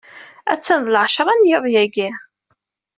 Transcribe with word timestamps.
Attan 0.51 0.79
d 0.85 0.87
lɛecṛa 0.95 1.33
n 1.35 1.47
yiḍ 1.49 1.65
yagi. 1.73 2.09